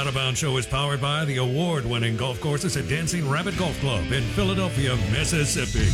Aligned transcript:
Out 0.00 0.06
of 0.06 0.14
Bounds 0.14 0.38
Show 0.38 0.56
is 0.56 0.64
powered 0.64 0.98
by 0.98 1.26
the 1.26 1.36
award 1.36 1.84
winning 1.84 2.16
golf 2.16 2.40
courses 2.40 2.74
at 2.78 2.88
Dancing 2.88 3.28
Rabbit 3.28 3.58
Golf 3.58 3.78
Club 3.80 4.10
in 4.12 4.22
Philadelphia, 4.28 4.96
Mississippi. 5.12 5.86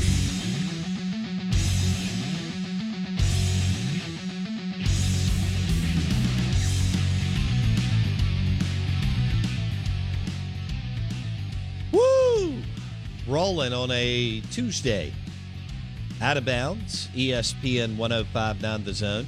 Woo! 11.91 12.63
Rolling 13.27 13.73
on 13.73 13.91
a 13.91 14.41
Tuesday. 14.53 15.13
Out 16.23 16.37
of 16.37 16.45
bounds, 16.45 17.09
ESPN 17.09 17.97
1059 17.97 18.85
The 18.85 18.95
Zone. 18.95 19.27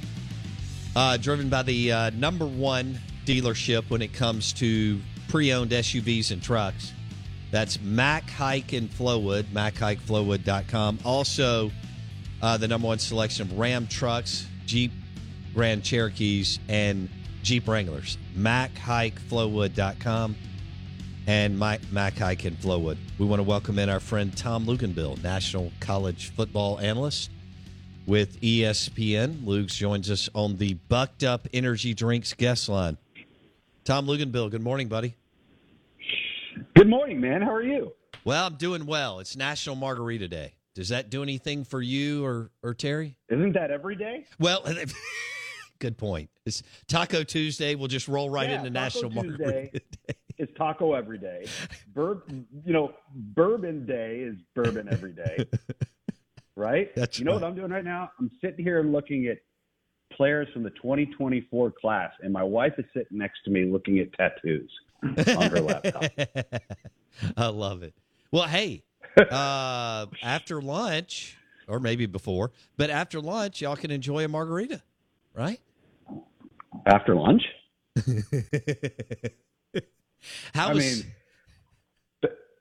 Uh, 0.95 1.17
driven 1.17 1.49
by 1.49 1.63
the 1.63 1.91
uh, 1.91 2.09
number 2.11 2.45
one 2.45 2.97
dealership 3.29 3.87
when 3.91 4.01
it 4.01 4.11
comes 4.11 4.51
to 4.53 4.99
pre 5.27 5.53
owned 5.53 5.69
SUVs 5.69 6.31
and 6.31 6.41
trucks. 6.41 6.93
That's 7.51 7.79
Mac 7.79 8.27
Haik 8.29 8.73
in 8.73 8.87
Flowwood, 8.87 9.43
MacHaikFlowwood.com. 9.53 10.99
Also, 11.05 11.69
uh, 12.41 12.57
the 12.57 12.67
number 12.67 12.87
one 12.87 12.97
selection 12.97 13.43
of 13.43 13.55
Ram 13.57 13.85
trucks, 13.87 14.47
Jeep 14.65 14.91
Grand 15.53 15.83
Cherokees, 15.83 16.57
and 16.67 17.07
Jeep 17.43 17.67
Wranglers. 17.67 18.17
MacHaikFlowwood.com 18.35 20.35
and 21.27 21.59
Mike 21.59 21.81
Mac 21.91 22.15
Haik 22.15 22.45
in 22.45 22.55
Flowwood. 22.55 22.97
We 23.19 23.27
want 23.27 23.39
to 23.39 23.43
welcome 23.43 23.77
in 23.77 23.89
our 23.89 23.99
friend 23.99 24.35
Tom 24.35 24.65
Luginbill, 24.65 25.21
National 25.21 25.71
College 25.79 26.31
Football 26.31 26.79
Analyst 26.79 27.29
with 28.07 28.41
ESPN. 28.41 29.45
Luke's 29.45 29.75
joins 29.75 30.09
us 30.09 30.27
on 30.33 30.57
the 30.57 30.73
Bucked 30.73 31.23
Up 31.23 31.47
Energy 31.53 31.93
Drinks 31.93 32.33
guest 32.33 32.67
line. 32.67 32.97
Tom 33.83 34.07
Luginbill, 34.07 34.51
good 34.51 34.61
morning, 34.61 34.87
buddy. 34.87 35.15
Good 36.75 36.89
morning, 36.89 37.19
man. 37.19 37.41
How 37.41 37.53
are 37.53 37.63
you? 37.63 37.93
Well, 38.23 38.45
I'm 38.47 38.55
doing 38.55 38.85
well. 38.85 39.19
It's 39.19 39.35
National 39.35 39.75
Margarita 39.75 40.27
Day. 40.27 40.53
Does 40.75 40.89
that 40.89 41.09
do 41.09 41.23
anything 41.23 41.63
for 41.63 41.81
you 41.81 42.23
or, 42.23 42.51
or 42.61 42.73
Terry? 42.73 43.15
Isn't 43.29 43.53
that 43.53 43.71
every 43.71 43.95
day? 43.95 44.25
Well, 44.39 44.63
good 45.79 45.97
point. 45.97 46.29
It's 46.45 46.61
Taco 46.87 47.23
Tuesday. 47.23 47.75
We'll 47.75 47.87
just 47.87 48.07
roll 48.07 48.29
right 48.29 48.49
Yeah, 48.49 48.57
into 48.57 48.69
Taco 48.69 48.79
National 48.83 49.11
Tuesday. 49.23 49.43
Margarita 49.45 49.71
Day. 49.71 50.13
It's 50.37 50.53
taco 50.57 50.93
every 50.93 51.17
day. 51.17 51.45
Bur- 51.93 52.23
you 52.65 52.71
know, 52.71 52.93
bourbon 53.13 53.85
day 53.85 54.19
is 54.19 54.37
bourbon 54.55 54.87
every 54.89 55.11
day. 55.11 55.45
right? 56.55 56.95
That's 56.95 57.19
you 57.19 57.25
know 57.25 57.33
right. 57.33 57.41
what 57.41 57.47
I'm 57.47 57.55
doing 57.55 57.71
right 57.71 57.83
now? 57.83 58.09
I'm 58.17 58.31
sitting 58.39 58.63
here 58.63 58.81
looking 58.81 59.27
at 59.27 59.39
players 60.19 60.49
from 60.51 60.63
the 60.63 60.69
2024 60.71 61.71
class, 61.79 62.11
and 62.21 62.33
my 62.33 62.43
wife 62.43 62.73
is 62.77 62.83
sitting 62.93 63.17
next 63.17 63.39
to 63.45 63.51
me 63.51 63.63
looking 63.63 63.99
at 63.99 64.11
tattoos 64.11 64.69
on 65.01 65.49
her 65.49 65.61
laptop. 65.61 66.03
I 67.37 67.47
love 67.47 67.83
it. 67.83 67.93
Well, 68.29 68.43
hey, 68.43 68.83
uh, 69.31 70.07
after 70.21 70.61
lunch, 70.61 71.37
or 71.69 71.79
maybe 71.79 72.05
before, 72.05 72.51
but 72.75 72.89
after 72.89 73.21
lunch, 73.21 73.61
y'all 73.61 73.77
can 73.77 73.91
enjoy 73.91 74.25
a 74.25 74.27
margarita, 74.27 74.81
right? 75.33 75.61
After 76.85 77.15
lunch? 77.15 77.43
How 80.53 80.67
I 80.67 80.73
was? 80.73 80.83
mean, 80.83 81.13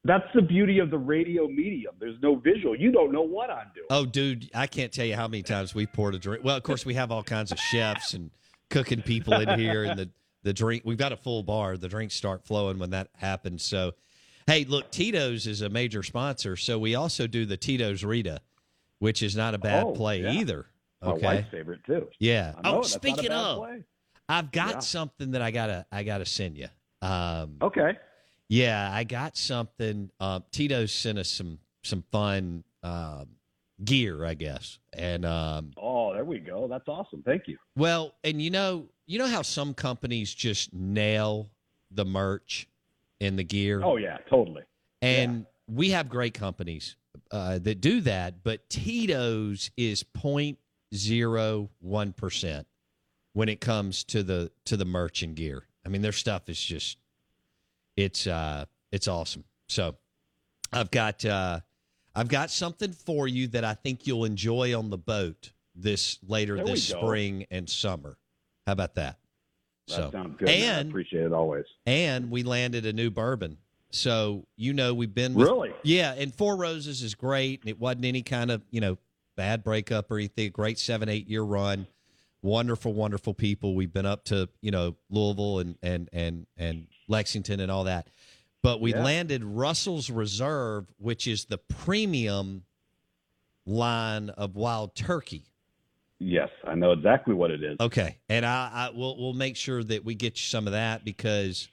that's 0.09 0.27
the 0.35 0.43
beauty 0.43 0.81
of 0.81 0.91
the 0.91 0.99
radio 0.99 1.47
medium. 1.47 1.95
There's 2.01 2.21
no 2.21 2.35
visual. 2.35 2.75
You 2.75 2.91
don't 2.91 3.13
know 3.13 3.23
what 3.23 3.51
I'm 3.51 3.69
doing. 3.75 3.87
oh, 3.91 4.05
dude, 4.07 4.51
I 4.55 4.67
can't 4.67 4.91
tell 4.93 5.05
you 5.07 5.15
how 5.15 5.29
many 5.29 5.43
times 5.45 5.75
we 5.75 5.87
poured 5.87 6.15
a 6.17 6.19
drink. 6.19 6.43
Well, 6.43 6.57
of 6.57 6.63
course, 6.65 6.85
we 6.85 6.95
have 6.95 7.13
all 7.13 7.23
kinds 7.23 7.53
of 7.53 7.59
chefs 7.61 8.15
and 8.15 8.31
cooking 8.71 9.03
people 9.03 9.35
in 9.35 9.59
here, 9.59 9.85
and 9.85 9.99
the 9.99 10.11
the 10.43 10.53
drink. 10.53 10.83
We've 10.85 10.99
got 10.99 11.13
a 11.13 11.17
full 11.17 11.43
bar. 11.43 11.77
The 11.77 11.89
drinks 11.89 12.15
start 12.15 12.45
flowing 12.45 12.79
when 12.79 12.91
that 12.91 13.09
happens. 13.17 13.63
So, 13.63 13.93
hey, 14.47 14.65
look, 14.65 14.91
Tito's 14.91 15.47
is 15.47 15.63
a 15.63 15.69
major 15.69 16.03
sponsor, 16.03 16.57
so 16.57 16.79
we 16.79 16.95
also 16.95 17.27
do 17.27 17.45
the 17.47 17.57
Tito's 17.57 18.03
Rita, 18.05 18.41
which 18.99 19.23
is 19.23 19.37
not 19.37 19.55
a 19.55 19.59
bad 19.59 19.85
Oh, 19.85 19.93
play 19.93 20.23
yeah. 20.23 20.33
either. 20.33 20.67
My 21.03 21.11
Okay. 21.13 21.25
wife's 21.27 21.51
favorite 21.51 21.85
too. 21.85 22.09
Yeah. 22.19 22.55
I 22.57 22.71
know, 22.71 22.79
Oh, 22.79 22.83
speaking 22.83 23.31
of, 23.31 23.59
play. 23.59 23.85
I've 24.29 24.51
got 24.53 24.71
Yeah. 24.75 24.79
something 24.81 25.31
that 25.33 25.43
I 25.43 25.51
gotta 25.51 25.87
I 25.93 26.03
gotta 26.03 26.25
send 26.25 26.57
you. 26.57 26.69
Um, 27.03 27.57
Okay. 27.63 27.97
Yeah, 28.49 28.91
I 28.93 29.05
got 29.05 29.37
something. 29.37 30.11
Um, 30.21 30.45
Tito 30.51 30.87
sent 30.87 31.19
us 31.19 31.29
some 31.29 31.59
some 31.83 32.03
fun 32.11 32.65
um, 32.83 33.29
gear, 33.85 34.25
I 34.25 34.35
guess, 34.35 34.79
and 34.93 35.25
um, 35.25 35.73
Oh, 35.77 36.13
there 36.13 36.25
we 36.25 36.39
go. 36.39 36.67
That's 36.69 36.89
awesome. 36.89 37.23
Thank 37.25 37.43
you. 37.47 37.59
well, 37.77 38.15
and 38.25 38.41
you 38.41 38.51
know, 38.51 38.89
you 39.07 39.19
know 39.19 39.27
how 39.27 39.43
some 39.43 39.75
companies 39.75 40.35
just 40.35 40.73
nail 40.73 41.51
the 41.91 42.05
merch 42.05 42.67
and 43.21 43.39
the 43.39 43.45
gear. 43.45 43.83
Oh 43.83 43.97
yeah, 43.97 44.19
totally. 44.29 44.63
And 45.01 45.47
we 45.69 45.91
have 45.91 46.09
great 46.09 46.35
companies 46.35 46.97
uh, 47.31 47.59
that 47.61 47.81
do 47.81 48.01
that, 48.03 48.43
but 48.43 48.69
Tito's 48.69 49.71
is 49.77 50.03
point 50.03 50.59
zero 50.95 51.69
one 51.81 52.13
percent 52.13 52.67
when 53.35 53.49
it 53.49 53.61
comes 53.61 54.05
to 54.05 54.23
the 54.23 54.51
to 54.65 54.77
the 54.77 54.85
merch 54.85 55.23
and 55.23 55.37
gear. 55.37 55.65
I 55.85 55.89
mean, 55.89 56.03
their 56.03 56.13
stuff 56.13 56.49
is 56.49 56.61
just 56.61 56.99
it's 57.99 58.27
uh 58.27 58.65
it's 58.93 59.09
awesome. 59.09 59.45
So 59.69 59.97
I've 60.73 60.91
got 60.91 61.25
uh 61.25 61.61
I've 62.15 62.29
got 62.29 62.51
something 62.51 62.93
for 62.93 63.29
you 63.29 63.49
that 63.49 63.65
I 63.65 63.75
think 63.75 64.07
you'll 64.07 64.25
enjoy 64.25 64.77
on 64.79 64.91
the 64.91 64.99
boat 64.99 65.53
this 65.75 66.19
later 66.27 66.57
There 66.57 66.65
this 66.67 66.87
spring 66.89 67.47
and 67.51 67.69
summer. 67.69 68.17
How 68.67 68.73
about 68.73 68.95
that? 68.95 69.19
That 69.89 69.95
so 69.95 70.11
sounds 70.13 70.37
good. 70.39 70.47
man. 70.47 70.75
I 70.77 70.79
and 70.81 70.89
appreciate 70.91 71.25
it 71.25 71.33
always. 71.33 71.65
and 71.87 72.31
we 72.31 72.43
landed 72.45 72.87
a 72.87 72.93
new 72.93 73.11
bourbon. 73.11 73.59
So 73.91 74.47
you 74.57 74.75
know 74.75 74.95
we've 74.95 75.15
been 75.15 75.35
with, 75.35 75.49
Really? 75.49 75.73
yeah, 75.83 76.13
and 76.17 76.33
Four 76.35 76.57
Roses 76.57 77.03
is 77.03 77.15
great, 77.15 77.61
and 77.63 77.71
it 77.71 77.81
wasn't 77.81 78.05
any 78.05 78.23
kind 78.23 78.51
of 78.51 78.63
you 78.71 78.81
know 78.81 78.99
bad 79.37 79.65
breakup 79.65 80.11
or 80.11 80.19
anything. 80.19 80.51
Great 80.53 80.79
seven 80.79 81.09
eight 81.09 81.27
year 81.27 81.43
run, 81.43 81.87
wonderful 82.43 82.93
wonderful 82.93 83.33
people. 83.35 83.75
We've 83.75 83.93
been 83.93 84.05
up 84.07 84.25
to 84.27 84.49
you 84.61 84.71
know 84.71 84.97
Louisville 85.11 85.61
and 85.61 85.79
and 85.83 86.09
and 86.13 86.47
and 86.59 86.87
Lexington 87.19 87.61
and 87.61 87.71
all 87.71 87.85
that, 87.85 88.09
but 88.63 88.81
we 88.81 88.93
Yeah. 88.93 89.03
landed 89.03 89.43
Russell's 89.43 90.11
Reserve, 90.11 90.87
which 90.99 91.27
is 91.27 91.47
the 91.47 91.59
premium 91.59 92.65
line 93.67 94.31
of 94.31 94.55
wild 94.57 94.95
turkey. 94.95 95.45
Yes, 96.21 96.51
I 96.65 96.75
know 96.75 96.93
exactly 96.93 97.35
what 97.35 97.51
it 97.51 97.63
is. 97.63 97.77
Okay, 97.81 98.19
and 98.29 98.45
I, 98.45 98.71
I 98.73 98.91
we'll 98.95 99.17
we'll 99.17 99.35
make 99.35 99.57
sure 99.57 99.85
that 99.85 100.05
we 100.05 100.15
get 100.15 100.33
you 100.37 100.43
some 100.43 100.67
of 100.67 100.73
that 100.73 101.05
because 101.05 101.69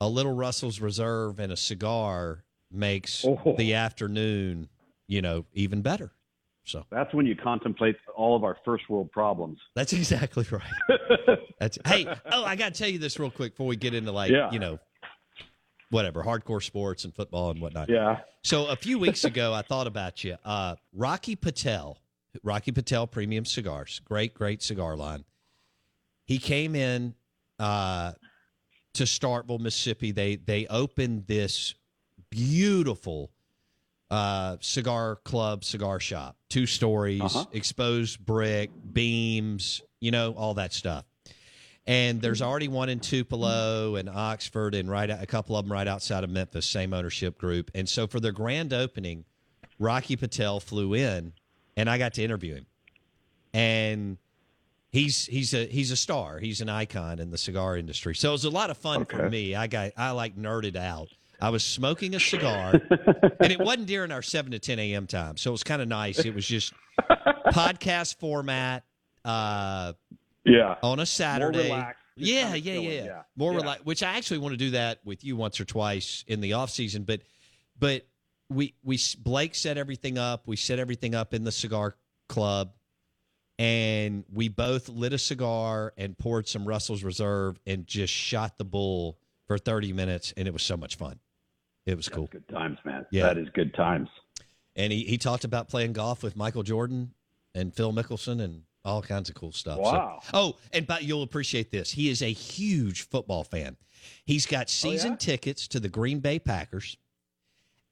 a 0.00 0.08
little 0.08 0.34
Russell's 0.34 0.80
Reserve 0.80 1.38
and 1.38 1.52
a 1.52 1.56
cigar 1.56 2.44
makes 2.70 3.24
Oh. 3.24 3.54
the 3.58 3.74
afternoon, 3.74 4.68
you 5.06 5.20
know, 5.22 5.44
even 5.52 5.82
better. 5.82 6.12
So 6.66 6.84
That's 6.90 7.12
when 7.12 7.26
you 7.26 7.36
contemplate 7.36 7.96
all 8.16 8.34
of 8.34 8.42
our 8.42 8.56
first 8.64 8.88
world 8.88 9.10
problems. 9.12 9.58
that's 9.74 9.92
exactly 9.92 10.46
right. 10.50 11.38
That's 11.60 11.78
hey. 11.86 12.06
Oh, 12.32 12.44
I 12.44 12.56
got 12.56 12.72
to 12.74 12.78
tell 12.78 12.88
you 12.90 12.98
this 12.98 13.18
real 13.18 13.30
quick 13.30 13.52
before 13.52 13.66
we 13.66 13.76
get 13.76 13.92
into 13.94 14.12
like 14.12 14.30
Yeah. 14.30 14.50
you 14.50 14.58
know, 14.58 14.78
whatever 15.90 16.22
hardcore 16.24 16.62
sports 16.62 17.04
and 17.04 17.14
football 17.14 17.50
and 17.50 17.60
whatnot. 17.60 17.88
Yeah. 17.88 18.20
So 18.42 18.66
a 18.66 18.76
few 18.76 18.98
weeks 18.98 19.24
ago, 19.24 19.52
I 19.52 19.62
thought 19.62 19.86
about 19.86 20.24
you. 20.24 20.36
Uh, 20.44 20.76
Rocky 20.94 21.36
Patel, 21.36 21.98
Rocky 22.42 22.72
Patel 22.72 23.06
Premium 23.06 23.44
Cigars, 23.44 24.00
great, 24.04 24.34
great 24.34 24.62
cigar 24.62 24.96
line. 24.96 25.24
He 26.24 26.38
came 26.38 26.74
in 26.74 27.14
uh, 27.58 28.12
to 28.94 29.04
Starkville, 29.04 29.60
Mississippi. 29.60 30.10
They 30.12 30.36
they 30.36 30.66
opened 30.68 31.26
this 31.26 31.74
beautiful 32.30 33.30
uh, 34.14 34.56
cigar 34.60 35.16
club, 35.24 35.64
cigar 35.64 35.98
shop, 35.98 36.36
two 36.48 36.66
stories, 36.66 37.20
Uh-huh. 37.20 37.44
exposed 37.52 38.24
brick, 38.24 38.70
beams, 38.92 39.82
you 40.00 40.10
know, 40.12 40.32
all 40.34 40.54
that 40.54 40.72
stuff. 40.72 41.04
And 41.86 42.22
there's 42.22 42.40
already 42.40 42.68
one 42.68 42.88
in 42.88 43.00
Tupelo 43.00 43.96
and 43.96 44.08
Oxford, 44.08 44.74
and 44.74 44.88
right 44.88 45.10
a 45.10 45.26
couple 45.26 45.56
of 45.56 45.64
them 45.64 45.72
right 45.72 45.86
outside 45.88 46.22
of 46.24 46.30
Memphis, 46.30 46.64
same 46.66 46.94
ownership 46.94 47.36
group. 47.38 47.70
And 47.74 47.88
so 47.88 48.06
for 48.06 48.20
their 48.20 48.32
grand 48.32 48.72
opening, 48.72 49.24
Rocky 49.78 50.16
Patel 50.16 50.60
flew 50.60 50.94
in, 50.94 51.32
and 51.76 51.90
I 51.90 51.98
got 51.98 52.14
to 52.14 52.22
interview 52.22 52.54
him. 52.54 52.66
And 53.52 54.16
he's 54.92 55.26
he's 55.26 55.52
a 55.54 55.66
he's 55.66 55.90
a 55.90 55.96
star. 55.96 56.38
He's 56.38 56.60
an 56.60 56.68
icon 56.68 57.18
in 57.18 57.30
the 57.30 57.38
cigar 57.38 57.76
industry. 57.76 58.14
So 58.14 58.30
it 58.30 58.32
was 58.32 58.44
a 58.44 58.50
lot 58.50 58.70
of 58.70 58.78
fun 58.78 59.04
for 59.04 59.28
me. 59.28 59.54
I 59.54 59.66
got 59.66 59.90
I 59.96 60.12
like 60.12 60.36
nerded 60.36 60.76
out. 60.76 61.08
I 61.44 61.50
was 61.50 61.62
smoking 61.62 62.14
a 62.14 62.20
cigar, 62.20 62.72
and 63.40 63.52
it 63.52 63.60
wasn't 63.60 63.86
during 63.86 64.10
our 64.12 64.22
seven 64.22 64.52
to 64.52 64.58
ten 64.58 64.78
a.m. 64.78 65.06
time, 65.06 65.36
so 65.36 65.50
it 65.50 65.52
was 65.52 65.62
kind 65.62 65.82
of 65.82 65.88
nice. 65.88 66.24
It 66.24 66.34
was 66.34 66.46
just 66.46 66.72
podcast 67.52 68.18
format. 68.18 68.84
Uh, 69.26 69.92
Yeah. 70.46 70.76
on 70.82 71.00
a 71.00 71.06
Saturday. 71.06 71.64
relaxed, 71.64 72.00
yeah, 72.16 72.42
kinda 72.44 72.58
yeah, 72.60 72.72
chilling, 72.74 72.88
yeah, 72.90 73.04
yeah. 73.04 73.22
More 73.36 73.52
Yeah. 73.52 73.58
relaxed. 73.58 73.84
Which 73.84 74.02
I 74.02 74.16
actually 74.16 74.38
want 74.38 74.54
to 74.54 74.56
do 74.56 74.70
that 74.70 75.00
with 75.04 75.22
you 75.22 75.36
once 75.36 75.60
or 75.60 75.66
twice 75.66 76.24
in 76.26 76.40
the 76.40 76.54
off 76.54 76.70
season. 76.70 77.04
But, 77.04 77.20
but 77.78 78.06
we 78.48 78.74
we 78.82 78.98
Blake 79.18 79.54
set 79.54 79.76
everything 79.76 80.16
up. 80.16 80.46
We 80.46 80.56
set 80.56 80.78
everything 80.78 81.14
up 81.14 81.34
in 81.34 81.44
the 81.44 81.52
cigar 81.52 81.94
club, 82.28 82.72
and 83.58 84.24
we 84.32 84.48
both 84.48 84.88
lit 84.88 85.12
a 85.12 85.18
cigar 85.18 85.92
and 85.98 86.16
poured 86.16 86.48
some 86.48 86.64
Russell's 86.66 87.02
Reserve 87.02 87.58
and 87.66 87.86
just 87.86 88.12
shot 88.14 88.56
the 88.56 88.64
bull 88.64 89.18
for 89.46 89.58
thirty 89.58 89.92
minutes, 89.92 90.32
and 90.38 90.46
it 90.48 90.52
was 90.52 90.62
so 90.62 90.76
much 90.76 90.96
fun. 90.96 91.18
It 91.86 91.96
was 91.96 92.08
cool. 92.08 92.28
Good 92.28 92.48
times, 92.48 92.78
man. 92.84 93.06
Yeah. 93.10 93.24
That 93.24 93.38
is 93.38 93.48
good 93.54 93.74
times. 93.74 94.08
And 94.76 94.92
he, 94.92 95.04
he 95.04 95.18
talked 95.18 95.44
about 95.44 95.68
playing 95.68 95.92
golf 95.92 96.22
with 96.22 96.36
Michael 96.36 96.62
Jordan 96.62 97.12
and 97.54 97.74
Phil 97.74 97.92
Mickelson 97.92 98.40
and 98.40 98.62
all 98.84 99.02
kinds 99.02 99.28
of 99.28 99.34
cool 99.34 99.52
stuff. 99.52 99.76
So- 99.76 99.82
Wow. 99.82 100.20
oh, 100.32 100.56
and 100.72 100.86
but 100.86 101.04
you'll 101.04 101.22
appreciate 101.22 101.70
this. 101.70 101.92
He 101.92 102.08
is 102.08 102.22
a 102.22 102.32
huge 102.32 103.08
football 103.08 103.44
fan. 103.44 103.76
He's 104.24 104.46
got 104.46 104.66
oh, 104.66 104.68
season 104.68 105.12
yeah? 105.12 105.16
tickets 105.18 105.68
to 105.68 105.80
the 105.80 105.88
Green 105.88 106.20
Bay 106.20 106.38
Packers, 106.38 106.96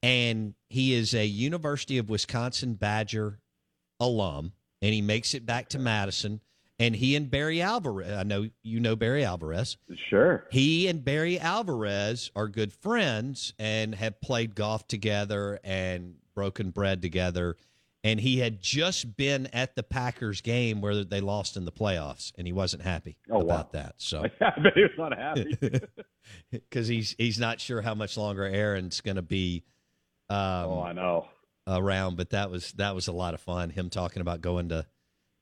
and 0.01 0.53
he 0.69 0.93
is 0.93 1.13
a 1.13 1.25
University 1.25 1.97
of 1.97 2.09
Wisconsin 2.09 2.75
Badger 2.75 3.39
alum, 3.99 4.53
and 4.81 4.93
he 4.93 5.01
makes 5.01 5.33
it 5.33 5.45
back 5.45 5.69
to 5.69 5.79
Madison. 5.79 6.41
And 6.79 6.95
he 6.95 7.15
and 7.15 7.29
Barry 7.29 7.61
Alvarez, 7.61 8.11
I 8.17 8.23
know 8.23 8.49
you 8.63 8.79
know 8.79 8.95
Barry 8.95 9.23
Alvarez. 9.23 9.77
Sure. 10.09 10.45
He 10.51 10.87
and 10.87 11.03
Barry 11.05 11.39
Alvarez 11.39 12.31
are 12.35 12.47
good 12.47 12.73
friends 12.73 13.53
and 13.59 13.93
have 13.95 14.19
played 14.21 14.55
golf 14.55 14.87
together 14.87 15.59
and 15.63 16.15
broken 16.35 16.71
bread 16.71 17.01
together. 17.01 17.55
And 18.03 18.19
he 18.19 18.39
had 18.39 18.59
just 18.61 19.15
been 19.15 19.47
at 19.53 19.75
the 19.75 19.83
Packers 19.83 20.41
game 20.41 20.81
where 20.81 21.05
they 21.05 21.21
lost 21.21 21.55
in 21.55 21.63
the 21.63 21.71
playoffs, 21.71 22.33
and 22.37 22.45
he 22.45 22.51
wasn't 22.51 22.83
happy 22.83 23.15
Oh, 23.31 23.35
wow. 23.37 23.41
about 23.45 23.71
that. 23.73 23.93
So, 23.97 24.25
I 24.41 24.59
bet 24.59 24.73
he 24.75 24.81
was 24.81 24.91
not 24.97 25.17
happy. 25.17 25.55
because 26.51 26.87
he's 26.89 27.15
he's 27.17 27.39
not 27.39 27.61
sure 27.61 27.81
how 27.81 27.95
much 27.95 28.17
longer 28.17 28.43
Aaron's 28.43 28.99
going 28.99 29.15
to 29.15 29.21
be 29.21 29.63
um, 30.29 30.37
oh, 30.37 30.81
I 30.81 30.91
know. 30.91 31.27
around, 31.65 32.17
but 32.17 32.31
that 32.31 32.49
was 32.51 32.73
that 32.73 32.93
was 32.93 33.07
a 33.07 33.13
lot 33.13 33.35
of 33.35 33.39
fun. 33.41 33.69
Him 33.69 33.89
talking 33.89 34.21
about 34.21 34.41
going 34.41 34.67
to 34.69 34.85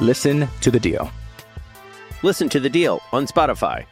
Listen 0.00 0.48
to 0.62 0.70
The 0.70 0.80
Deal. 0.80 1.10
Listen 2.22 2.48
to 2.48 2.58
The 2.58 2.70
Deal 2.70 3.00
on 3.12 3.26
Spotify. 3.26 3.84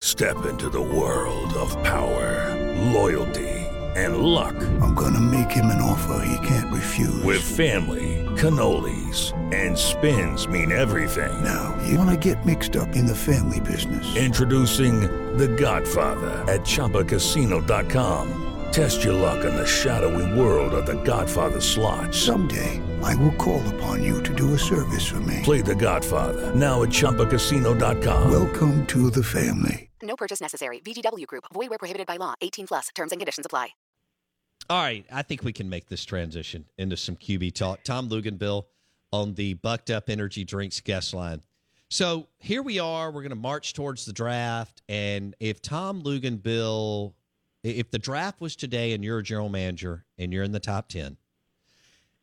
Step 0.00 0.46
into 0.46 0.70
the 0.70 0.80
world 0.80 1.52
of 1.54 1.70
power, 1.82 2.54
loyalty, 2.92 3.50
and 3.96 4.16
luck. 4.18 4.54
I'm 4.80 4.94
gonna 4.94 5.20
make 5.20 5.50
him 5.50 5.66
an 5.66 5.82
offer 5.82 6.24
he 6.24 6.46
can't 6.46 6.72
refuse. 6.72 7.22
With 7.22 7.42
family, 7.42 8.24
cannolis, 8.36 9.32
and 9.52 9.76
spins 9.76 10.48
mean 10.48 10.72
everything. 10.72 11.44
Now, 11.44 11.78
you 11.86 11.98
wanna 11.98 12.16
get 12.16 12.46
mixed 12.46 12.76
up 12.76 12.96
in 12.96 13.04
the 13.04 13.14
family 13.14 13.60
business. 13.60 14.16
Introducing 14.16 15.02
The 15.36 15.48
Godfather 15.48 16.30
at 16.50 16.62
ChumbaCasino.com. 16.62 18.53
Test 18.74 19.04
your 19.04 19.14
luck 19.14 19.44
in 19.44 19.54
the 19.54 19.64
shadowy 19.64 20.36
world 20.36 20.74
of 20.74 20.84
The 20.84 21.00
Godfather 21.04 21.60
slot. 21.60 22.12
Someday, 22.12 22.82
I 23.04 23.14
will 23.14 23.30
call 23.36 23.62
upon 23.68 24.02
you 24.02 24.20
to 24.24 24.34
do 24.34 24.54
a 24.54 24.58
service 24.58 25.06
for 25.06 25.20
me. 25.20 25.42
Play 25.44 25.60
The 25.60 25.76
Godfather 25.76 26.52
now 26.56 26.82
at 26.82 26.88
ChumbaCasino.com. 26.88 28.32
Welcome 28.32 28.84
to 28.86 29.10
the 29.10 29.22
family. 29.22 29.90
No 30.02 30.16
purchase 30.16 30.40
necessary. 30.40 30.80
VGW 30.80 31.24
Group, 31.28 31.44
void 31.54 31.70
where 31.70 31.78
prohibited 31.78 32.08
by 32.08 32.16
law. 32.16 32.34
18 32.40 32.66
plus 32.66 32.88
terms 32.96 33.12
and 33.12 33.20
conditions 33.20 33.46
apply. 33.46 33.68
All 34.68 34.82
right, 34.82 35.06
I 35.12 35.22
think 35.22 35.44
we 35.44 35.52
can 35.52 35.70
make 35.70 35.86
this 35.86 36.04
transition 36.04 36.64
into 36.76 36.96
some 36.96 37.14
QB 37.14 37.54
talk. 37.54 37.84
Tom 37.84 38.08
Luginbill 38.08 38.64
on 39.12 39.34
the 39.34 39.54
Bucked 39.54 39.90
Up 39.90 40.10
Energy 40.10 40.42
Drinks 40.42 40.80
guest 40.80 41.14
line. 41.14 41.42
So 41.90 42.26
here 42.38 42.60
we 42.60 42.80
are. 42.80 43.12
We're 43.12 43.22
going 43.22 43.30
to 43.30 43.36
march 43.36 43.72
towards 43.72 44.04
the 44.04 44.12
draft, 44.12 44.82
and 44.88 45.36
if 45.38 45.62
Tom 45.62 46.02
Luginbill, 46.02 47.12
if 47.64 47.90
the 47.90 47.98
draft 47.98 48.40
was 48.40 48.54
today, 48.54 48.92
and 48.92 49.02
you're 49.02 49.18
a 49.18 49.22
general 49.22 49.48
manager 49.48 50.04
and 50.18 50.32
you're 50.32 50.44
in 50.44 50.52
the 50.52 50.60
top 50.60 50.88
ten, 50.88 51.16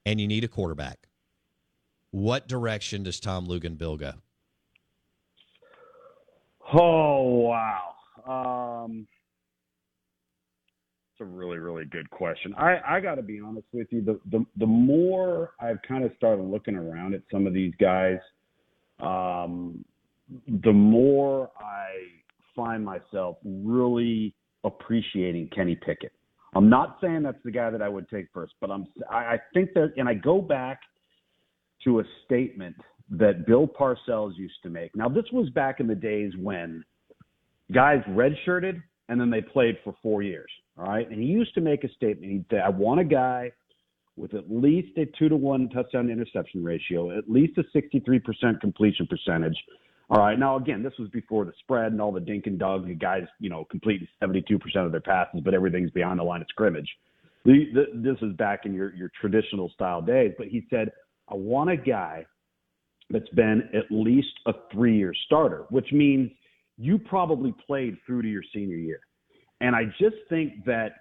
and 0.05 0.21
you 0.21 0.27
need 0.27 0.43
a 0.43 0.47
quarterback, 0.47 1.07
what 2.11 2.47
direction 2.47 3.03
does 3.03 3.19
Tom 3.19 3.47
Luginbill 3.47 3.99
go? 3.99 4.13
Oh 6.73 7.49
wow. 7.49 7.95
Um, 8.25 9.07
it's 11.11 11.21
a 11.21 11.25
really 11.25 11.57
really 11.57 11.85
good 11.85 12.09
question. 12.11 12.53
I 12.55 12.79
I 12.87 12.99
got 12.99 13.15
to 13.15 13.23
be 13.23 13.41
honest 13.41 13.65
with 13.73 13.87
you. 13.91 14.01
The 14.01 14.19
the 14.29 14.45
the 14.57 14.67
more 14.67 15.53
I've 15.59 15.81
kind 15.87 16.03
of 16.05 16.11
started 16.17 16.43
looking 16.43 16.75
around 16.75 17.15
at 17.15 17.23
some 17.31 17.47
of 17.47 17.53
these 17.53 17.73
guys, 17.79 18.19
um, 18.99 19.83
the 20.47 20.71
more 20.71 21.49
I 21.59 21.87
find 22.55 22.85
myself 22.85 23.37
really 23.43 24.35
appreciating 24.63 25.49
Kenny 25.55 25.75
Pickett. 25.75 26.11
I'm 26.53 26.69
not 26.69 26.97
saying 27.01 27.23
that's 27.23 27.41
the 27.45 27.51
guy 27.51 27.69
that 27.69 27.81
I 27.81 27.89
would 27.89 28.09
take 28.09 28.27
first, 28.33 28.53
but 28.59 28.69
I'm 28.69 28.85
I, 29.09 29.15
I 29.15 29.39
think 29.53 29.73
that, 29.73 29.93
and 29.97 30.07
I 30.07 30.13
go 30.13 30.41
back 30.41 30.81
to 31.85 31.99
a 31.99 32.03
statement 32.25 32.75
that 33.09 33.45
Bill 33.45 33.67
Parcells 33.67 34.37
used 34.37 34.61
to 34.63 34.69
make. 34.69 34.95
Now, 34.95 35.09
this 35.09 35.25
was 35.31 35.49
back 35.49 35.79
in 35.79 35.87
the 35.87 35.95
days 35.95 36.33
when 36.39 36.83
guys 37.71 38.01
redshirted 38.09 38.81
and 39.09 39.19
then 39.19 39.29
they 39.29 39.41
played 39.41 39.77
for 39.83 39.93
four 40.01 40.21
years. 40.21 40.49
All 40.77 40.85
right. 40.85 41.09
And 41.09 41.19
he 41.19 41.27
used 41.27 41.53
to 41.55 41.61
make 41.61 41.83
a 41.83 41.89
statement. 41.89 42.31
He'd 42.31 42.45
say, 42.49 42.59
I 42.59 42.69
want 42.69 43.01
a 43.01 43.03
guy 43.03 43.51
with 44.15 44.33
at 44.33 44.49
least 44.49 44.97
a 44.97 45.05
two 45.17 45.29
to 45.29 45.35
one 45.35 45.69
touchdown 45.69 46.09
interception 46.09 46.63
ratio, 46.63 47.17
at 47.17 47.29
least 47.29 47.57
a 47.57 47.63
63% 47.77 48.59
completion 48.61 49.07
percentage. 49.07 49.57
All 50.11 50.19
right. 50.19 50.37
Now, 50.37 50.57
again, 50.57 50.83
this 50.83 50.91
was 50.99 51.07
before 51.09 51.45
the 51.45 51.53
spread 51.61 51.93
and 51.93 52.01
all 52.01 52.11
the 52.11 52.19
dink 52.19 52.45
and 52.45 52.59
dunk. 52.59 52.85
The 52.85 52.95
guys, 52.95 53.23
you 53.39 53.49
know, 53.49 53.65
completing 53.71 54.09
72% 54.21 54.59
of 54.85 54.91
their 54.91 54.99
passes, 54.99 55.39
but 55.43 55.53
everything's 55.53 55.89
behind 55.91 56.19
the 56.19 56.23
line 56.23 56.41
of 56.41 56.47
scrimmage. 56.49 56.89
The, 57.45 57.63
the, 57.73 57.85
this 57.93 58.17
is 58.21 58.35
back 58.35 58.65
in 58.65 58.73
your, 58.73 58.93
your 58.93 59.09
traditional 59.19 59.69
style 59.69 60.01
days. 60.01 60.33
But 60.37 60.47
he 60.47 60.67
said, 60.69 60.91
I 61.29 61.35
want 61.35 61.69
a 61.69 61.77
guy 61.77 62.25
that's 63.09 63.29
been 63.29 63.69
at 63.73 63.85
least 63.89 64.33
a 64.47 64.53
three 64.73 64.97
year 64.97 65.13
starter, 65.27 65.65
which 65.69 65.93
means 65.93 66.29
you 66.77 66.99
probably 66.99 67.55
played 67.65 67.95
through 68.05 68.23
to 68.23 68.27
your 68.27 68.43
senior 68.53 68.75
year. 68.75 68.99
And 69.61 69.77
I 69.77 69.85
just 69.97 70.17
think 70.27 70.65
that 70.65 70.91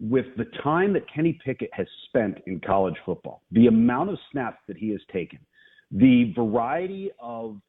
with 0.00 0.26
the 0.36 0.46
time 0.64 0.92
that 0.94 1.02
Kenny 1.14 1.38
Pickett 1.44 1.70
has 1.72 1.86
spent 2.08 2.38
in 2.48 2.60
college 2.60 2.96
football, 3.04 3.42
the 3.52 3.68
amount 3.68 4.10
of 4.10 4.18
snaps 4.32 4.58
that 4.66 4.76
he 4.76 4.90
has 4.90 5.00
taken, 5.12 5.38
the 5.92 6.32
variety 6.34 7.12
of 7.20 7.60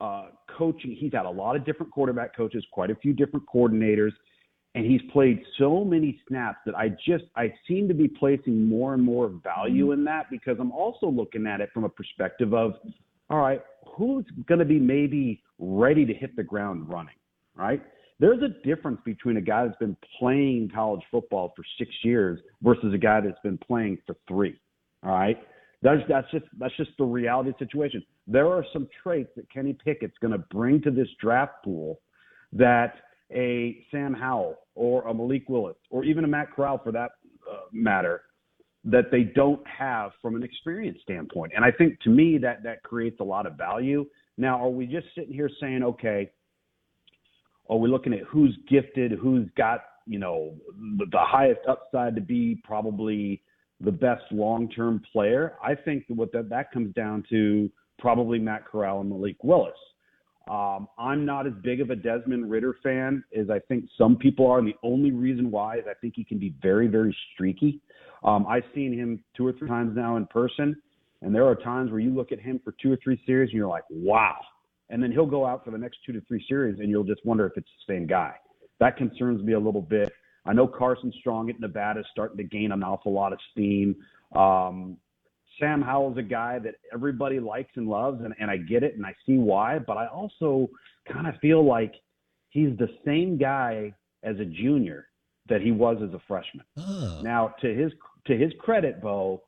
uh, 0.00 0.26
coaching, 0.56 0.96
he's 0.98 1.12
had 1.12 1.26
a 1.26 1.30
lot 1.30 1.56
of 1.56 1.64
different 1.64 1.92
quarterback 1.92 2.36
coaches, 2.36 2.64
quite 2.72 2.90
a 2.90 2.94
few 2.96 3.12
different 3.12 3.44
coordinators, 3.52 4.12
and 4.74 4.86
he's 4.86 5.00
played 5.12 5.42
so 5.58 5.84
many 5.84 6.20
snaps 6.28 6.58
that 6.66 6.74
I 6.76 6.90
just 7.06 7.24
I 7.36 7.52
seem 7.66 7.88
to 7.88 7.94
be 7.94 8.06
placing 8.06 8.68
more 8.68 8.94
and 8.94 9.02
more 9.02 9.28
value 9.42 9.92
in 9.92 10.04
that 10.04 10.30
because 10.30 10.56
I'm 10.60 10.72
also 10.72 11.06
looking 11.08 11.46
at 11.46 11.60
it 11.60 11.70
from 11.72 11.84
a 11.84 11.88
perspective 11.88 12.54
of, 12.54 12.74
all 13.30 13.38
right, 13.38 13.60
who's 13.96 14.24
going 14.46 14.60
to 14.60 14.64
be 14.64 14.78
maybe 14.78 15.42
ready 15.58 16.04
to 16.04 16.14
hit 16.14 16.36
the 16.36 16.42
ground 16.42 16.88
running, 16.88 17.16
right? 17.56 17.82
There's 18.20 18.42
a 18.42 18.48
difference 18.66 19.00
between 19.04 19.36
a 19.36 19.40
guy 19.40 19.64
that's 19.64 19.78
been 19.78 19.96
playing 20.18 20.70
college 20.74 21.02
football 21.10 21.52
for 21.56 21.62
six 21.78 21.90
years 22.02 22.40
versus 22.62 22.92
a 22.92 22.98
guy 22.98 23.20
that's 23.20 23.40
been 23.42 23.58
playing 23.58 23.98
for 24.06 24.16
three. 24.26 24.58
All 25.04 25.12
right. 25.12 25.38
That's 25.82 26.00
that's 26.08 26.28
just 26.32 26.44
that's 26.58 26.76
just 26.76 26.90
the 26.98 27.04
reality 27.04 27.50
of 27.50 27.56
the 27.58 27.64
situation. 27.64 28.02
There 28.30 28.46
are 28.46 28.64
some 28.72 28.86
traits 29.02 29.30
that 29.36 29.50
Kenny 29.50 29.72
Pickett's 29.72 30.18
going 30.20 30.32
to 30.32 30.38
bring 30.38 30.82
to 30.82 30.90
this 30.90 31.08
draft 31.20 31.64
pool 31.64 32.00
that 32.52 32.94
a 33.32 33.84
Sam 33.90 34.12
Howell 34.12 34.56
or 34.74 35.02
a 35.08 35.14
Malik 35.14 35.48
Willis 35.48 35.76
or 35.90 36.04
even 36.04 36.24
a 36.24 36.28
Matt 36.28 36.52
Corral 36.52 36.78
for 36.82 36.92
that 36.92 37.12
uh, 37.50 37.60
matter 37.72 38.22
that 38.84 39.10
they 39.10 39.22
don't 39.22 39.66
have 39.66 40.12
from 40.22 40.36
an 40.36 40.42
experience 40.42 40.98
standpoint. 41.02 41.52
And 41.56 41.64
I 41.64 41.70
think 41.70 42.00
to 42.02 42.10
me 42.10 42.38
that 42.38 42.62
that 42.62 42.82
creates 42.82 43.20
a 43.20 43.24
lot 43.24 43.46
of 43.46 43.54
value. 43.56 44.06
Now, 44.36 44.62
are 44.62 44.70
we 44.70 44.86
just 44.86 45.06
sitting 45.14 45.32
here 45.32 45.50
saying, 45.60 45.82
okay, 45.82 46.30
are 47.68 47.76
we 47.76 47.88
looking 47.88 48.12
at 48.12 48.20
who's 48.20 48.56
gifted, 48.68 49.12
who's 49.12 49.48
got, 49.56 49.80
you 50.06 50.18
know, 50.18 50.54
the, 50.98 51.06
the 51.10 51.18
highest 51.18 51.60
upside 51.68 52.14
to 52.14 52.20
be 52.20 52.60
probably 52.64 53.42
the 53.80 53.92
best 53.92 54.22
long-term 54.30 55.02
player? 55.12 55.54
I 55.62 55.74
think 55.74 56.04
what 56.08 56.32
that, 56.32 56.48
that 56.50 56.72
comes 56.72 56.94
down 56.94 57.24
to 57.30 57.70
probably 57.98 58.38
Matt 58.38 58.66
Corral 58.66 59.00
and 59.00 59.10
Malik 59.10 59.36
Willis. 59.42 59.72
Um, 60.48 60.88
I'm 60.98 61.26
not 61.26 61.46
as 61.46 61.52
big 61.62 61.80
of 61.80 61.90
a 61.90 61.96
Desmond 61.96 62.50
Ridder 62.50 62.76
fan 62.82 63.22
as 63.36 63.50
I 63.50 63.58
think 63.68 63.84
some 63.98 64.16
people 64.16 64.46
are. 64.46 64.58
And 64.58 64.66
the 64.66 64.76
only 64.82 65.10
reason 65.10 65.50
why 65.50 65.76
is 65.76 65.84
I 65.88 65.94
think 65.94 66.14
he 66.16 66.24
can 66.24 66.38
be 66.38 66.54
very, 66.62 66.86
very 66.86 67.14
streaky. 67.34 67.80
Um, 68.24 68.46
I've 68.48 68.64
seen 68.74 68.92
him 68.92 69.22
two 69.36 69.46
or 69.46 69.52
three 69.52 69.68
times 69.68 69.94
now 69.94 70.16
in 70.16 70.26
person, 70.26 70.74
and 71.20 71.34
there 71.34 71.46
are 71.46 71.54
times 71.54 71.90
where 71.90 72.00
you 72.00 72.10
look 72.10 72.32
at 72.32 72.40
him 72.40 72.60
for 72.64 72.74
two 72.82 72.90
or 72.90 72.98
three 73.02 73.20
series 73.26 73.50
and 73.50 73.58
you're 73.58 73.68
like, 73.68 73.84
wow. 73.90 74.36
And 74.90 75.02
then 75.02 75.12
he'll 75.12 75.26
go 75.26 75.44
out 75.44 75.64
for 75.64 75.70
the 75.70 75.78
next 75.78 75.98
two 76.06 76.12
to 76.12 76.20
three 76.22 76.44
series, 76.48 76.78
and 76.80 76.88
you'll 76.88 77.04
just 77.04 77.24
wonder 77.26 77.46
if 77.46 77.52
it's 77.56 77.68
the 77.86 77.92
same 77.92 78.06
guy. 78.06 78.32
That 78.80 78.96
concerns 78.96 79.42
me 79.42 79.52
a 79.52 79.60
little 79.60 79.82
bit. 79.82 80.12
I 80.46 80.54
know 80.54 80.66
Carson 80.66 81.12
Strong 81.20 81.50
at 81.50 81.60
Nevada 81.60 82.00
is 82.00 82.06
starting 82.10 82.38
to 82.38 82.44
gain 82.44 82.72
an 82.72 82.82
awful 82.82 83.12
lot 83.12 83.34
of 83.34 83.38
steam. 83.52 83.96
Um, 84.34 84.96
Sam 85.58 85.82
Howell's 85.82 86.18
a 86.18 86.22
guy 86.22 86.58
that 86.60 86.74
everybody 86.92 87.40
likes 87.40 87.70
and 87.76 87.88
loves, 87.88 88.22
and, 88.24 88.34
and 88.38 88.50
I 88.50 88.56
get 88.56 88.82
it 88.82 88.94
and 88.96 89.04
I 89.04 89.14
see 89.26 89.38
why, 89.38 89.78
but 89.78 89.96
I 89.96 90.06
also 90.06 90.68
kind 91.12 91.26
of 91.26 91.34
feel 91.40 91.64
like 91.64 91.94
he's 92.50 92.76
the 92.78 92.88
same 93.04 93.38
guy 93.38 93.94
as 94.22 94.38
a 94.38 94.44
junior 94.44 95.08
that 95.48 95.60
he 95.60 95.72
was 95.72 95.96
as 96.02 96.12
a 96.14 96.20
freshman. 96.28 96.64
Oh. 96.76 97.20
Now, 97.22 97.54
to 97.60 97.74
his 97.74 97.92
to 98.26 98.36
his 98.36 98.52
credit, 98.60 99.00
Bo, 99.00 99.42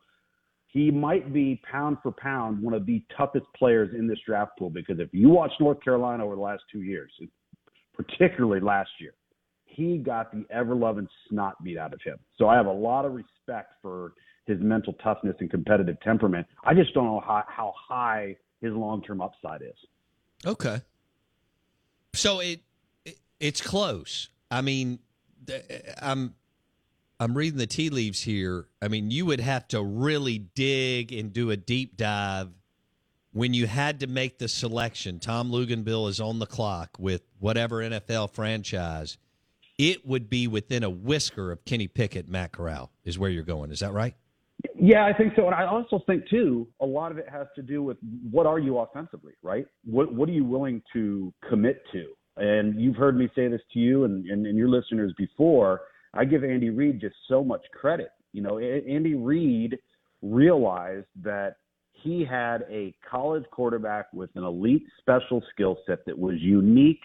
he 0.68 0.90
might 0.90 1.32
be 1.32 1.60
pound 1.70 1.98
for 2.02 2.12
pound 2.12 2.62
one 2.62 2.74
of 2.74 2.86
the 2.86 3.02
toughest 3.16 3.46
players 3.56 3.90
in 3.96 4.06
this 4.06 4.18
draft 4.26 4.52
pool 4.58 4.70
because 4.70 4.98
if 4.98 5.08
you 5.12 5.28
watch 5.28 5.52
North 5.60 5.82
Carolina 5.82 6.24
over 6.24 6.36
the 6.36 6.40
last 6.40 6.62
two 6.72 6.82
years, 6.82 7.12
particularly 7.94 8.60
last 8.60 8.90
year, 9.00 9.12
he 9.64 9.98
got 9.98 10.32
the 10.32 10.44
ever 10.50 10.74
loving 10.74 11.08
snot 11.28 11.62
beat 11.62 11.78
out 11.78 11.92
of 11.92 12.00
him. 12.02 12.18
So 12.36 12.48
I 12.48 12.56
have 12.56 12.66
a 12.66 12.72
lot 12.72 13.04
of 13.04 13.12
respect 13.12 13.74
for 13.82 14.12
his 14.46 14.58
mental 14.60 14.92
toughness 14.94 15.36
and 15.40 15.50
competitive 15.50 16.00
temperament. 16.00 16.46
I 16.64 16.74
just 16.74 16.92
don't 16.94 17.04
know 17.04 17.22
how, 17.24 17.44
how 17.46 17.74
high 17.88 18.36
his 18.60 18.72
long 18.72 19.02
term 19.02 19.20
upside 19.20 19.62
is. 19.62 19.76
Okay. 20.44 20.80
So 22.14 22.40
it, 22.40 22.60
it, 23.04 23.18
it's 23.38 23.60
close. 23.60 24.28
I 24.50 24.62
mean, 24.62 24.98
I'm 26.00 26.34
I'm 27.20 27.36
reading 27.36 27.58
the 27.58 27.66
tea 27.66 27.90
leaves 27.90 28.22
here. 28.22 28.66
I 28.80 28.88
mean, 28.88 29.10
you 29.10 29.26
would 29.26 29.40
have 29.40 29.68
to 29.68 29.82
really 29.82 30.38
dig 30.38 31.12
and 31.12 31.32
do 31.32 31.50
a 31.50 31.56
deep 31.56 31.96
dive 31.96 32.48
when 33.32 33.52
you 33.52 33.66
had 33.66 34.00
to 34.00 34.06
make 34.06 34.38
the 34.38 34.48
selection. 34.48 35.20
Tom 35.20 35.50
Luginbill 35.50 36.08
is 36.08 36.20
on 36.20 36.38
the 36.38 36.46
clock 36.46 36.96
with 36.98 37.22
whatever 37.38 37.76
NFL 37.78 38.32
franchise. 38.32 39.18
It 39.78 40.06
would 40.06 40.28
be 40.28 40.46
within 40.46 40.82
a 40.82 40.90
whisker 40.90 41.52
of 41.52 41.64
Kenny 41.64 41.88
Pickett, 41.88 42.28
Matt 42.28 42.52
Corral, 42.52 42.90
is 43.04 43.18
where 43.18 43.30
you're 43.30 43.44
going. 43.44 43.70
Is 43.70 43.80
that 43.80 43.92
right? 43.92 44.14
Yeah, 44.82 45.04
I 45.04 45.12
think 45.12 45.34
so. 45.36 45.44
And 45.44 45.54
I 45.54 45.66
also 45.66 46.00
think 46.06 46.26
too, 46.28 46.66
a 46.80 46.86
lot 46.86 47.12
of 47.12 47.18
it 47.18 47.28
has 47.30 47.46
to 47.54 47.62
do 47.62 47.82
with 47.82 47.98
what 48.30 48.46
are 48.46 48.58
you 48.58 48.78
offensively, 48.78 49.34
right? 49.42 49.66
What 49.84 50.12
what 50.14 50.28
are 50.28 50.32
you 50.32 50.44
willing 50.44 50.82
to 50.94 51.32
commit 51.46 51.82
to? 51.92 52.06
And 52.38 52.80
you've 52.80 52.96
heard 52.96 53.16
me 53.16 53.28
say 53.34 53.48
this 53.48 53.60
to 53.74 53.78
you 53.78 54.04
and, 54.04 54.24
and, 54.26 54.46
and 54.46 54.56
your 54.56 54.70
listeners 54.70 55.12
before. 55.18 55.82
I 56.14 56.24
give 56.24 56.44
Andy 56.44 56.70
Reid 56.70 57.00
just 57.00 57.14
so 57.28 57.44
much 57.44 57.60
credit. 57.78 58.08
You 58.32 58.42
know, 58.42 58.58
Andy 58.58 59.14
Reid 59.14 59.78
realized 60.22 61.06
that 61.22 61.56
he 61.92 62.24
had 62.24 62.64
a 62.70 62.94
college 63.08 63.44
quarterback 63.50 64.06
with 64.14 64.30
an 64.34 64.44
elite 64.44 64.84
special 64.98 65.42
skill 65.52 65.76
set 65.86 66.06
that 66.06 66.18
was 66.18 66.36
unique 66.38 67.02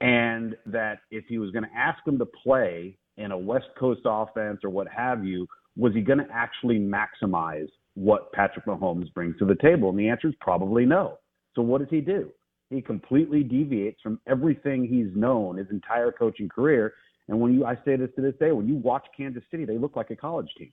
and 0.00 0.56
that 0.66 1.00
if 1.10 1.24
he 1.26 1.38
was 1.38 1.50
going 1.50 1.64
to 1.64 1.76
ask 1.76 1.98
him 2.06 2.18
to 2.18 2.26
play 2.26 2.96
in 3.16 3.32
a 3.32 3.38
West 3.38 3.66
Coast 3.78 4.02
offense 4.04 4.60
or 4.62 4.70
what 4.70 4.86
have 4.88 5.24
you, 5.24 5.46
was 5.76 5.94
he 5.94 6.00
going 6.00 6.18
to 6.18 6.26
actually 6.32 6.78
maximize 6.78 7.68
what 7.94 8.32
Patrick 8.32 8.66
Mahomes 8.66 9.12
brings 9.14 9.36
to 9.38 9.44
the 9.44 9.56
table? 9.56 9.90
And 9.90 9.98
the 9.98 10.08
answer 10.08 10.28
is 10.28 10.34
probably 10.40 10.84
no. 10.84 11.18
So 11.54 11.62
what 11.62 11.80
does 11.80 11.90
he 11.90 12.00
do? 12.00 12.30
He 12.70 12.80
completely 12.80 13.42
deviates 13.42 14.00
from 14.00 14.20
everything 14.28 14.84
he's 14.84 15.14
known 15.16 15.56
his 15.56 15.66
entire 15.70 16.12
coaching 16.12 16.48
career. 16.48 16.94
And 17.28 17.40
when 17.40 17.52
you, 17.52 17.64
I 17.64 17.74
say 17.84 17.96
this 17.96 18.10
to 18.16 18.22
this 18.22 18.34
day, 18.38 18.52
when 18.52 18.68
you 18.68 18.76
watch 18.76 19.06
Kansas 19.16 19.42
City, 19.50 19.64
they 19.64 19.78
look 19.78 19.96
like 19.96 20.10
a 20.10 20.16
college 20.16 20.48
team. 20.56 20.72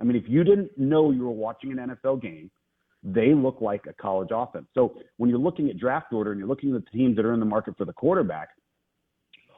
I 0.00 0.04
mean, 0.04 0.16
if 0.16 0.24
you 0.28 0.44
didn't 0.44 0.76
know 0.76 1.10
you 1.10 1.22
were 1.22 1.30
watching 1.30 1.72
an 1.72 1.78
NFL 1.78 2.20
game, 2.20 2.50
they 3.02 3.34
look 3.34 3.60
like 3.60 3.86
a 3.88 3.92
college 3.94 4.28
offense. 4.32 4.66
So 4.74 4.98
when 5.16 5.30
you're 5.30 5.38
looking 5.38 5.70
at 5.70 5.78
draft 5.78 6.12
order 6.12 6.32
and 6.32 6.38
you're 6.38 6.48
looking 6.48 6.74
at 6.74 6.84
the 6.84 6.90
teams 6.90 7.16
that 7.16 7.24
are 7.24 7.32
in 7.32 7.40
the 7.40 7.46
market 7.46 7.76
for 7.78 7.84
the 7.84 7.92
quarterback, 7.92 8.48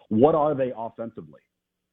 what 0.08 0.34
are 0.34 0.54
they 0.54 0.72
offensively? 0.76 1.40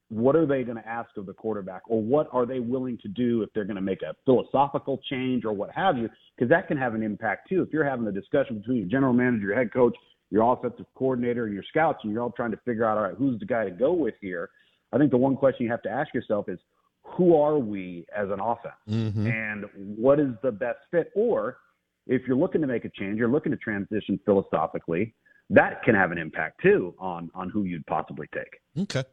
What 0.10 0.36
are 0.36 0.46
they 0.46 0.64
going 0.64 0.78
to 0.78 0.88
ask 0.88 1.10
of 1.18 1.26
the 1.26 1.34
quarterback 1.34 1.82
or 1.88 2.02
what 2.02 2.28
are 2.32 2.46
they 2.46 2.60
willing 2.60 2.98
to 3.02 3.08
do 3.08 3.42
if 3.42 3.50
they're 3.54 3.66
going 3.66 3.76
to 3.76 3.82
make 3.82 4.02
a 4.04 4.16
philosophical 4.24 5.00
change 5.10 5.46
or 5.46 5.54
what 5.54 5.72
have 5.72 5.98
you? 5.98 6.10
Because 6.36 6.50
that 6.50 6.68
can 6.68 6.78
have 6.78 6.94
an 6.94 7.02
impact 7.02 7.50
too. 7.50 7.64
If 7.64 7.74
you're 7.74 7.88
having 7.88 8.06
a 8.08 8.12
discussion 8.12 8.60
between 8.60 8.78
your 8.78 8.88
general 8.88 9.14
manager 9.14 9.48
your 9.48 9.56
head 9.56 9.74
coach 9.74 9.96
your 10.32 10.52
offensive 10.52 10.86
coordinator 10.96 11.46
and 11.46 11.54
your 11.54 11.64
scouts 11.70 12.00
and 12.04 12.12
you're 12.12 12.22
all 12.22 12.32
trying 12.32 12.52
to 12.52 12.58
figure 12.66 12.84
out 12.84 12.98
all 12.98 13.04
right 13.04 13.16
who's 13.18 13.40
the 13.40 13.46
guy 13.46 13.66
to 13.66 13.72
go 13.72 13.94
with 13.94 14.14
here? 14.22 14.50
I 14.94 14.98
think 14.98 15.12
the 15.12 15.18
one 15.18 15.36
question 15.36 15.66
you 15.66 15.72
have 15.72 15.82
to 15.84 15.90
ask 15.90 16.14
yourself 16.14 16.50
is 16.50 16.60
who 17.02 17.36
are 17.40 17.58
we 17.58 18.06
as 18.16 18.30
an 18.30 18.40
offense? 18.40 18.76
Mm-hmm. 18.90 19.28
and 19.28 19.66
what 19.76 20.20
is 20.20 20.30
the 20.44 20.52
best 20.52 20.80
fit? 20.92 21.12
Or 21.16 21.58
if 22.06 22.24
you're 22.28 22.38
looking 22.38 22.62
to 22.62 22.68
make 22.68 22.86
a 22.86 22.90
change 22.90 23.18
you're 23.18 23.28
looking 23.28 23.52
to 23.52 23.58
transition 23.58 24.20
philosophically 24.24 25.16
that 25.50 25.82
can 25.84 25.96
have 25.96 26.12
an 26.12 26.20
impact 26.20 26.62
too 26.62 26.94
on 27.00 27.32
on 27.34 27.50
who 27.50 27.64
you'd 27.64 27.86
possibly 27.88 28.28
take. 28.34 28.84
Okay 28.84 29.04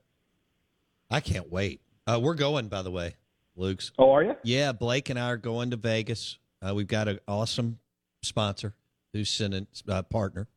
I 1.12 1.20
can't 1.20 1.50
wait. 1.50 1.80
Uh, 2.06 2.18
we're 2.22 2.34
going, 2.34 2.68
by 2.68 2.82
the 2.82 2.90
way, 2.90 3.14
Luke's. 3.54 3.92
Oh, 3.98 4.10
are 4.12 4.24
you? 4.24 4.36
Yeah, 4.42 4.72
Blake 4.72 5.10
and 5.10 5.18
I 5.18 5.30
are 5.30 5.36
going 5.36 5.70
to 5.70 5.76
Vegas. 5.76 6.38
Uh, 6.60 6.74
we've 6.74 6.86
got 6.86 7.08
an 7.08 7.20
awesome 7.28 7.78
sponsor 8.22 8.74
who's 9.12 9.30
sending 9.30 9.66
uh, 9.88 10.02
partner 10.02 10.48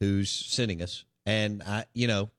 who's 0.00 0.30
sending 0.30 0.82
us, 0.82 1.04
and 1.24 1.62
I, 1.62 1.84
you 1.94 2.08
know, 2.08 2.30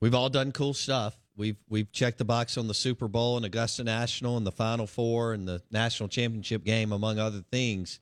we've 0.00 0.14
all 0.14 0.28
done 0.28 0.52
cool 0.52 0.74
stuff 0.74 1.16
We've 1.40 1.56
we've 1.70 1.90
checked 1.90 2.18
the 2.18 2.26
box 2.26 2.58
on 2.58 2.68
the 2.68 2.74
Super 2.74 3.08
Bowl 3.08 3.38
and 3.38 3.46
Augusta 3.46 3.82
National 3.82 4.36
and 4.36 4.46
the 4.46 4.52
Final 4.52 4.86
Four 4.86 5.32
and 5.32 5.48
the 5.48 5.62
national 5.70 6.10
championship 6.10 6.64
game, 6.64 6.92
among 6.92 7.18
other 7.18 7.42
things. 7.50 7.98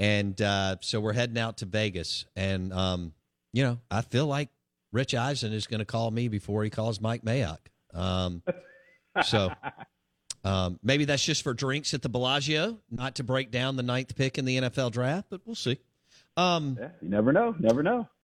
And 0.00 0.38
uh, 0.42 0.76
so 0.80 1.00
we're 1.00 1.12
heading 1.12 1.38
out 1.38 1.58
to 1.58 1.66
Vegas, 1.66 2.26
and 2.34 2.72
um, 2.72 3.12
you 3.52 3.62
know, 3.62 3.78
I 3.88 4.02
feel 4.02 4.26
like 4.26 4.48
Rich 4.90 5.14
Eisen 5.14 5.52
is 5.52 5.68
going 5.68 5.78
to 5.78 5.84
call 5.84 6.10
me 6.10 6.26
before 6.26 6.64
he 6.64 6.70
calls 6.70 7.00
Mike 7.00 7.24
Mayock. 7.24 7.58
Um, 7.96 8.42
so 9.24 9.50
um, 10.44 10.78
maybe 10.82 11.04
that's 11.06 11.24
just 11.24 11.42
for 11.42 11.54
drinks 11.54 11.94
at 11.94 12.02
the 12.02 12.08
Bellagio, 12.08 12.78
not 12.90 13.16
to 13.16 13.24
break 13.24 13.50
down 13.50 13.76
the 13.76 13.82
ninth 13.82 14.14
pick 14.14 14.38
in 14.38 14.44
the 14.44 14.58
NFL 14.58 14.92
draft, 14.92 15.26
but 15.30 15.40
we'll 15.44 15.54
see. 15.54 15.78
Um, 16.36 16.76
yeah, 16.78 16.88
you 17.00 17.08
never 17.08 17.32
know. 17.32 17.54
Never 17.58 17.82
know. 17.82 18.08